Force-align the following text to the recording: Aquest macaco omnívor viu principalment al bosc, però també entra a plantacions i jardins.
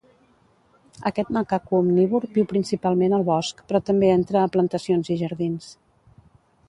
Aquest 1.09 1.29
macaco 1.35 1.81
omnívor 1.81 2.25
viu 2.37 2.47
principalment 2.53 3.15
al 3.19 3.27
bosc, 3.29 3.61
però 3.73 3.83
també 3.91 4.11
entra 4.15 4.43
a 4.47 4.51
plantacions 4.57 5.13
i 5.17 5.19
jardins. 5.21 5.69